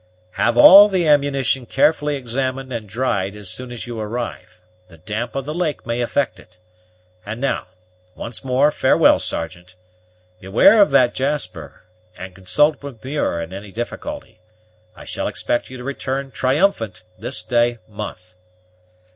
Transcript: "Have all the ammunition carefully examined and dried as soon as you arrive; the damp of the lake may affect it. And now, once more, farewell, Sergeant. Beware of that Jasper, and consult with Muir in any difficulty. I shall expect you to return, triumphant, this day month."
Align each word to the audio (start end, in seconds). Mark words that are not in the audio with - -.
"Have 0.31 0.57
all 0.57 0.89
the 0.89 1.07
ammunition 1.07 1.67
carefully 1.67 2.15
examined 2.15 2.73
and 2.73 2.89
dried 2.89 3.35
as 3.35 3.51
soon 3.51 3.71
as 3.71 3.85
you 3.85 3.99
arrive; 3.99 4.59
the 4.87 4.97
damp 4.97 5.35
of 5.35 5.45
the 5.45 5.53
lake 5.53 5.85
may 5.85 6.01
affect 6.01 6.39
it. 6.39 6.57
And 7.23 7.39
now, 7.39 7.67
once 8.15 8.43
more, 8.43 8.71
farewell, 8.71 9.19
Sergeant. 9.19 9.75
Beware 10.39 10.81
of 10.81 10.89
that 10.89 11.13
Jasper, 11.13 11.83
and 12.17 12.33
consult 12.33 12.81
with 12.81 13.05
Muir 13.05 13.39
in 13.41 13.53
any 13.53 13.71
difficulty. 13.71 14.39
I 14.95 15.05
shall 15.05 15.27
expect 15.27 15.69
you 15.69 15.77
to 15.77 15.83
return, 15.83 16.31
triumphant, 16.31 17.03
this 17.19 17.43
day 17.43 17.77
month." 17.87 18.33